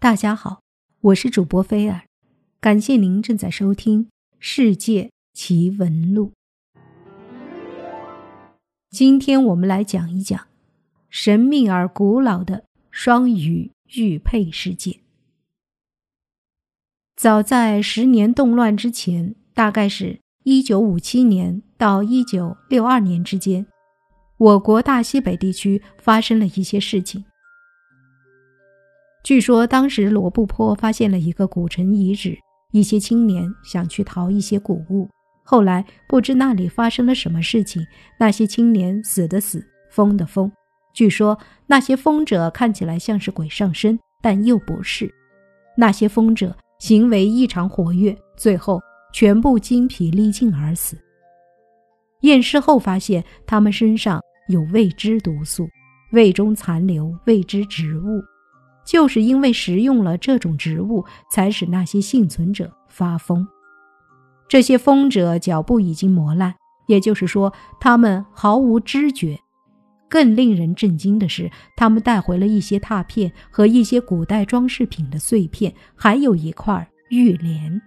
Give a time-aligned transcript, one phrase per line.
[0.00, 0.60] 大家好，
[1.00, 2.02] 我是主播菲尔，
[2.60, 4.04] 感谢您正在收听
[4.38, 6.30] 《世界奇闻录》。
[8.90, 10.46] 今天我们来讲一讲
[11.10, 15.00] 神秘而古老的双鱼玉佩事件。
[17.16, 23.66] 早在十年动乱之前，大概是一九五七年到一九六二年之间，
[24.36, 27.24] 我国大西北地区发生了一些事情。
[29.28, 32.34] 据说当时罗布泊发现了一个古城遗址，
[32.72, 35.06] 一些青年想去淘一些古物。
[35.44, 37.86] 后来不知那里发生了什么事情，
[38.18, 40.50] 那些青年死的死，疯的疯。
[40.94, 45.12] 据说那些疯者看起来像是鬼上身，但又不是。
[45.76, 48.80] 那些疯者行为异常活跃，最后
[49.12, 50.96] 全部精疲力尽而死。
[52.22, 55.68] 验尸后发现他们身上有未知毒素，
[56.12, 58.22] 胃中残留未知植物，
[58.88, 63.46] 就是因为食用了这种植物，才使那些幸存者发疯。
[64.48, 66.54] 这些疯者脚步已经磨烂，
[66.86, 69.38] 也就是说，他们毫无知觉。
[70.08, 77.78] 更令人震惊的是，他们带回了一些拓片和一些古代装饰品的碎片，还有一块玉莲。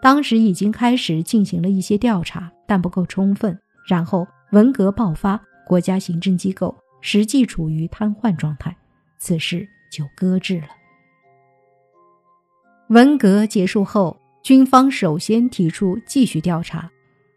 [0.00, 3.58] 当时已经开始进行了一些调查，但不够充分。
[3.88, 8.76] 然后文革爆发，国家行政机构实际处于瘫痪状态，
[9.22, 10.68] 此事就搁置了。
[12.88, 14.18] 文革结束后。
[14.42, 16.90] 军方首先提出继续调查，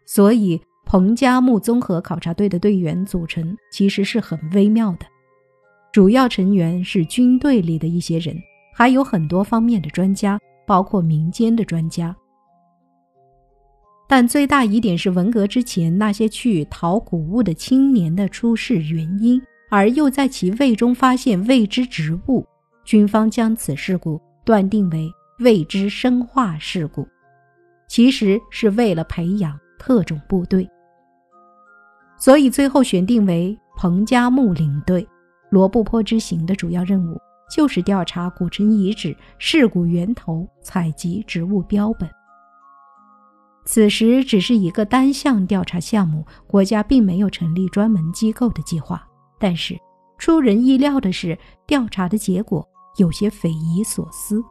[0.06, 5.06] 所以彭加木综合考察队的队员组成其实是很微妙的。
[5.92, 8.36] 主要成员是军队里的一些人，
[8.74, 12.12] 还有很多方面的专家，包括民间的专家。
[14.08, 22.46] 但最大疑点是文革之前那些去淘古物的青年的出事原因，而又在其胃中发现未知植物。
[22.84, 25.12] 军方将此事故断定为。
[25.40, 27.06] 未知生化事故，
[27.86, 30.66] 其实是为了培养特种部队，
[32.16, 35.06] 所以最后选定为彭加木领队。
[35.50, 37.20] 罗布泊之行的主要任务
[37.54, 42.08] 就是调查古城遗址事故源头，采集植物标本。
[43.66, 49.06] 此时只是一个单项调查项目，国家并没有成立专门机构的计划。
[49.38, 49.78] 但是
[50.18, 52.66] 出人意料的是，调查的结果
[52.96, 54.42] 有些匪夷所思。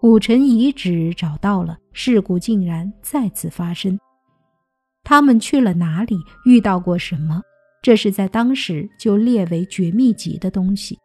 [0.00, 3.98] 古城遗址找到了，事故竟然再次发生。
[5.02, 6.16] 他们去了哪里？
[6.44, 7.40] 遇到过什么？
[7.82, 10.98] 这是在当时就列为绝密级的东西。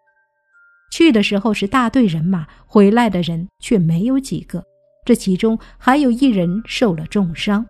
[0.92, 4.64] 去的时候是大队人马，回来的人却没有几个。
[5.06, 7.66] 这其中还有一人受了重伤。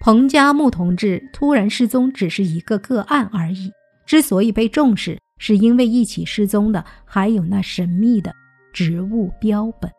[0.00, 3.70] 彭加木同志突然失踪只是一个个案而已。
[4.06, 8.34] 之所以被重视，是因为一起失踪的还有那神秘的。
[8.72, 9.90] 植物标本，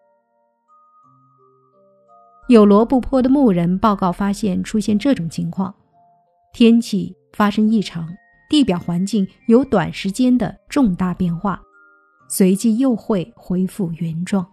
[2.47, 5.75] 有罗布泊的牧人报告发现出现这种情况：
[6.53, 8.07] 天气发生异常，
[8.50, 11.61] 地表环境有短时间的重大变化，
[12.29, 14.47] 随即又会恢复原状。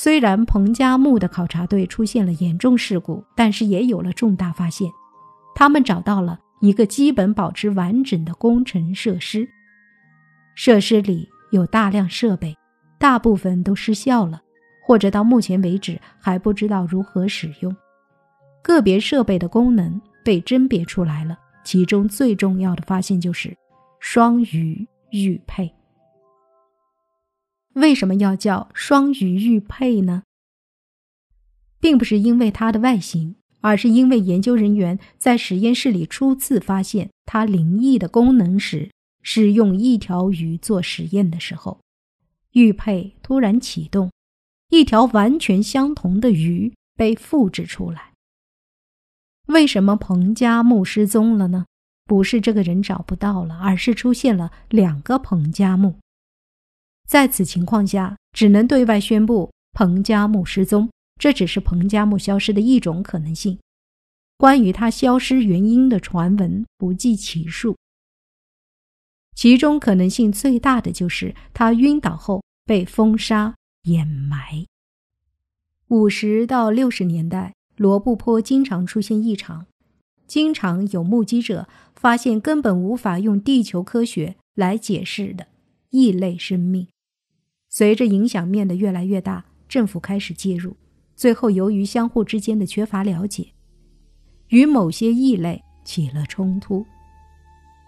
[0.00, 4.88] 虽然彭加木的考察队出现了严重事故，但是也有了重大发现。
[5.56, 9.48] 他们找到了一个基本保持完整的工程设施，
[10.54, 11.28] 设施里。
[11.50, 12.54] 有大量设备，
[12.98, 14.40] 大部分都失效了，
[14.86, 17.74] 或者到目前为止还不知道如何使用。
[18.62, 23.56] 个别设备的功能被甄别出来了，其中最重要的发现就是
[23.98, 25.74] 双鱼玉佩。
[27.78, 30.22] 为什么要叫双鱼玉佩呢？
[31.80, 38.90] 并不是因为它的外形，而是因为研究人员在实验室里初次发现它灵异的功能时。
[39.20, 41.80] 是用一条鱼做实验的时候，
[42.52, 44.10] 玉佩突然启动，
[44.70, 48.12] 一条完全相同的鱼被复制出来。
[49.46, 51.66] 为什么彭加木失踪了呢？
[52.06, 55.96] 不是这个人找不到了，而是出现了两个彭加木。
[57.08, 63.58] 在此情况下，只能对外宣布彭加木失踪，这只是彭加木消失的一种可能性。
[64.36, 67.76] 关于他消失原因的传闻不计其数。
[69.34, 73.54] 其中可能性最大的就是他晕倒后被风沙
[73.84, 74.66] 掩埋。
[75.88, 79.66] 五十到六十年代，罗布泊经常出现异常，
[80.26, 81.66] 经常有目击者
[81.96, 85.46] 发现根本无法用地球科学来解释的
[85.88, 86.86] 异类生命。
[87.68, 90.76] 随着影响面的越来越大，政府开始介入，
[91.14, 93.46] 最后由于相互之间的缺乏了解，
[94.48, 96.84] 与某些异类起了冲突。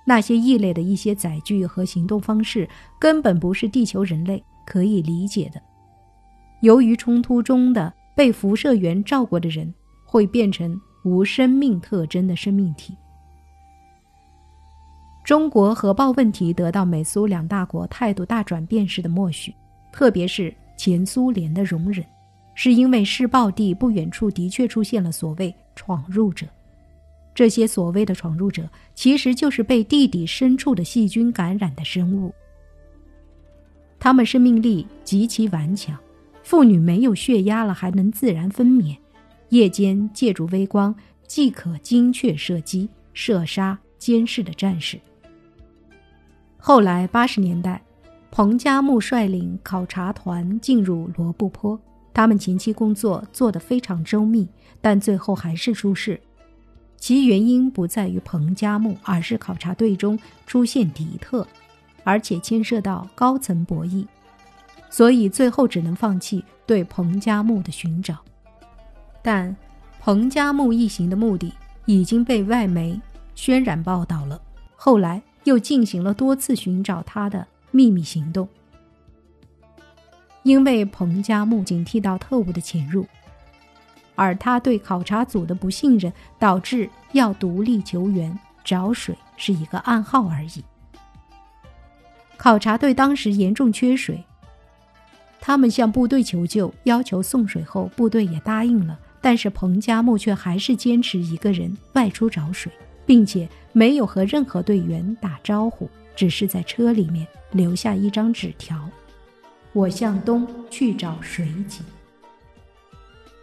[0.06, 2.68] 那些异类的一些载具和行动方式，
[2.98, 5.60] 根本不是地球人类可以理解的。
[6.60, 9.72] 由于冲突中的被辐射源照过的人，
[10.04, 12.94] 会变成无生命特征的生命体。
[15.24, 19.54] 中国核爆问题得到美苏两大国态度大转变时的默许，
[19.92, 22.04] 特别是前苏联的容忍，
[22.54, 26.46] 是因为试爆地不远处的确出现了所谓闯入者。
[27.34, 32.34] 这些所谓的闯入者，其实就是被地底深处的细菌感染的生物。
[33.98, 35.96] 他们生命力极其顽强，
[36.42, 38.96] 妇女没有血压了还能自然分娩，
[39.50, 40.94] 夜间借助微光
[41.26, 44.98] 即可精确射击，射杀监视的战士。
[46.58, 47.80] 后来八十年代，
[48.30, 51.78] 彭加木率领考察团进入罗布泊，
[52.14, 54.48] 他们前期工作做得非常周密，
[54.80, 56.20] 但最后还是出事。
[56.96, 61.46] 其原因不在于彭加木，而是考察队中出现敌特，
[62.04, 64.06] 而且牵涉到高层博弈，
[64.90, 68.18] 所以最后只能放弃对彭加木的寻找。
[69.22, 69.54] 但
[69.98, 71.52] 彭加木一行的目的
[71.84, 73.00] 已经被外媒
[73.34, 74.40] 渲染报道了，
[74.76, 78.48] 后来又进行了多次寻找他的秘密行动，
[80.42, 83.06] 因为彭加木警惕到特务的潜入。
[84.14, 90.62] 而他对考察组的不信任，导致要独立求援找水是一个暗号而已。
[92.36, 94.22] 考察队当时严重缺水，
[95.40, 98.98] 他们向部队求救，要求送水后，部队也答应了。
[99.22, 102.72] 但是彭加木却还是坚持一个人外出找水，
[103.04, 105.88] 并且没有和任何队员打招呼，
[106.20, 108.78] 只是在车里面留下一张纸条
[109.72, 111.82] ：“我向东去找水井。”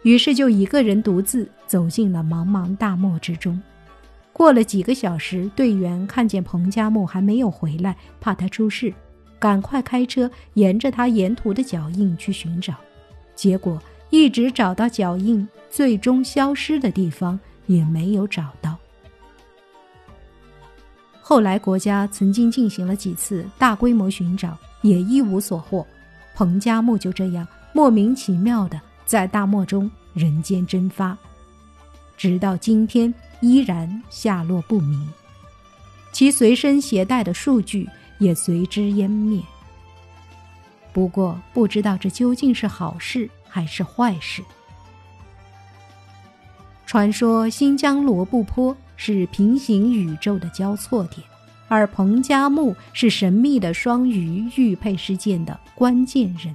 [0.04, 3.60] 于是就一个人独自走进了茫茫大漠之中。
[4.32, 8.94] 过了几个小时，队员看见彭加木还没有回来，怕他出事，
[9.40, 12.76] 赶快开车沿着他沿途的脚印去寻找。
[13.34, 18.76] 结果一直找到脚印最终消失的地方，也没有找到。
[21.28, 25.86] 后来国家曾经进行了几次大规模寻找，也一无所获。
[26.34, 28.80] 彭加木就这样莫名其妙的。
[29.04, 31.14] 在大漠中人间蒸发，
[32.16, 35.06] 直到今天依然下落不明，
[36.12, 37.86] 其随身携带的数据
[38.18, 39.42] 也随之湮灭。
[40.94, 44.42] 不过，不知道这究竟是好事还是坏事。
[46.86, 51.26] 传说新疆罗布泊是平行宇宙的交错点，
[51.68, 56.54] 而彭加木是神秘的双鱼玉佩事件的关键人。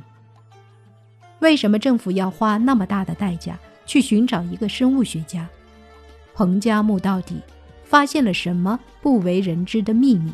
[1.39, 5.47] 为什么政府要花那么大的代价去寻找一个生物学家？
[6.33, 7.41] 彭加木到底
[7.85, 10.31] 发现了什么不为人知的秘密？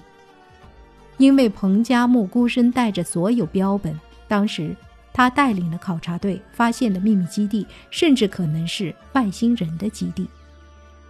[1.17, 3.97] 因为彭加木孤身带着所有标本，
[4.27, 4.75] 当时
[5.13, 10.27] 他带领的考察队发现的秘密基地，甚至可能是外星人的基地。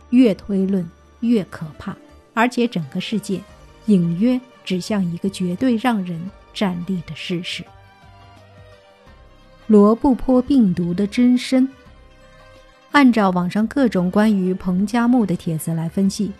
[0.09, 0.87] 越推论
[1.21, 1.95] 越可怕，
[2.33, 3.41] 而且整个事件
[3.85, 6.19] 隐约指向一个绝对让人
[6.53, 7.63] 站立的事实。
[9.67, 11.67] 罗布泊病毒的真身。
[12.91, 16.31] 按照网上各种关于彭加木的帖子来分析，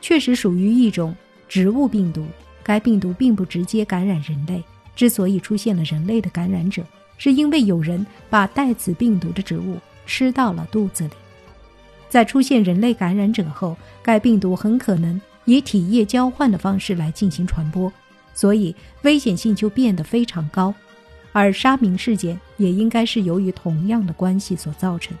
[0.00, 1.14] 确实属于一种
[1.48, 2.26] 植物病毒。
[2.62, 4.64] 该病毒并不直接感染人类，
[4.96, 6.82] 之所以出现了人类的感染者，
[7.18, 9.76] 是因为有人把带此病毒的植物
[10.06, 11.10] 吃到了肚子里。
[12.16, 17.92] 在出现人类感染者后，该病毒很可能以体液交换的方式来进行传播，
[18.32, 20.74] 所以危险性就变得非常高。
[21.32, 25.14] 而沙明事件也应该是由于同样的关系所造成。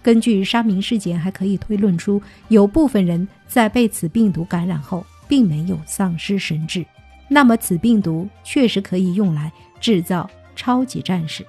[0.00, 6.86] 根据沙明事件，还可以推论出，有部分人在被此病毒感染后，并没有丧失神智。
[7.26, 11.44] 那么，此病毒确实可以用来制造超级战士。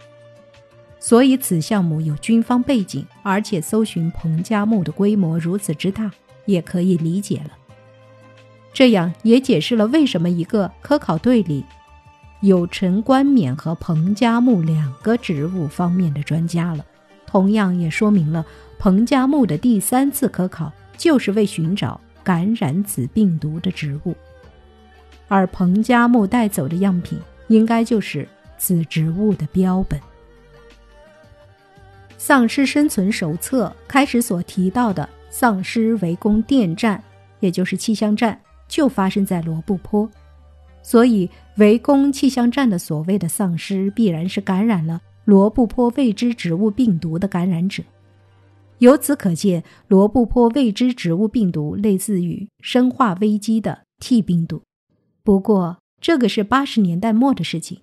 [1.00, 6.12] 所以，此项目有军方背景，而且搜寻彭加木的规模如此之大，
[6.46, 7.52] 也可以理解了。
[8.74, 11.64] 这样也解释了为什么一个科考队里。
[12.42, 16.86] 有陈冠冕和彭加木两个植物方面的专家了，
[17.26, 18.46] 同样也说明了
[18.78, 24.16] 彭加木的第三次科考就是为寻找感染此病毒的植物，
[25.28, 28.26] 而彭加木带走的样品应该就是
[28.58, 30.00] 此植物的标本。
[32.20, 37.02] 《丧尸生存手册》开始所提到的丧尸围攻电站，
[37.40, 40.08] 也就是气象站，就发生在罗布泊。
[40.84, 47.82] 所以，围攻气象站的所谓的丧尸，必然是感染了罗布泊未知植物病毒的感染者。
[48.80, 54.62] 由此可见，罗布泊未知植物病毒类似于《生化危机》的 T 病毒。
[55.24, 57.80] 不过，这个是八十年代末的事情。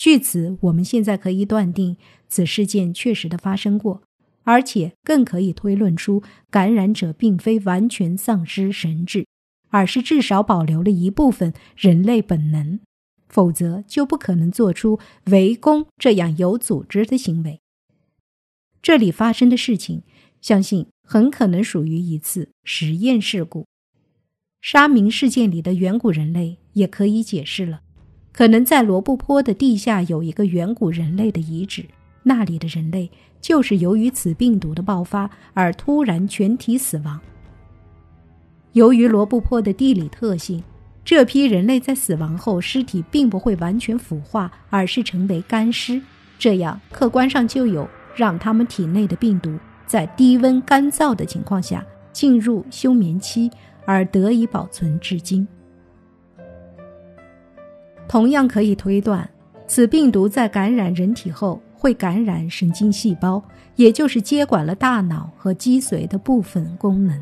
[0.00, 4.02] 据此，我们现在可以断定此事件确实的发生过，
[4.44, 9.26] 而且更可以推论出感染者并非完全丧失神智，
[9.68, 12.80] 而是至少保留了一部分人类本能，
[13.28, 17.60] 否则就不可能做出围攻这样有组织的行为。
[18.80, 20.02] 这里发生的事情，
[20.40, 23.66] 相信很可能属于一次实验事故。
[24.62, 27.82] 沙明事件里的远古人类也可以解释了。
[28.32, 31.84] 可能在罗布泊的地下有一个远古人类的遗址，
[32.22, 33.10] 那里的人类
[33.40, 37.20] 就是由于此病毒的爆发而突然全体死亡。
[38.72, 40.62] 由于罗布泊的地理特性，
[41.04, 46.00] 这批人类在死亡后尸体并不会完全腐化，而是成为干尸，
[46.38, 53.50] 这样客观上就有让他们体内的病毒在低温干燥的情况下进入休眠期，
[53.84, 55.46] 而得以保存至今。
[58.10, 59.30] 同样可以推断，
[59.68, 63.40] 此病毒在感染人体后会感染神经细胞，
[63.76, 67.16] 也就是接管了大脑和脊髓的部分功能。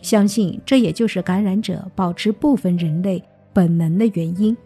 [0.00, 3.20] 相信这也就是感染者保持部分人类
[3.52, 4.56] 本能的原因。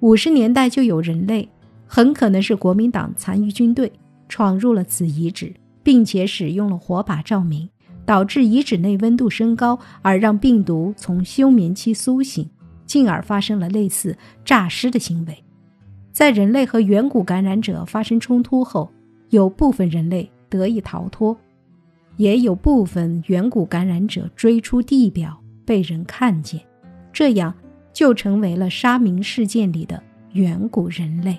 [0.00, 1.48] 五十年代就有人类，
[1.86, 3.90] 很可能是国民党残余军队
[4.28, 5.50] 闯入了此遗址，
[5.82, 7.66] 并且使用了火把照明，
[8.04, 12.46] 导致遗址内温度升高，而让病毒从休眠期苏醒。
[12.86, 15.44] 进而发生了类似诈尸的行为，
[16.12, 18.90] 在人类和远古感染者发生冲突后，
[19.30, 21.36] 有部分人类得以逃脱，
[22.16, 26.60] 也有部分远古感染者追出地表被人看见，
[27.12, 27.52] 这样
[27.92, 30.02] 就成为了沙明事件里的
[30.32, 31.38] 远古人类。